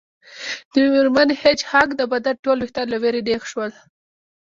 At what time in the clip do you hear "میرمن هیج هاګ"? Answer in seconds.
0.93-1.89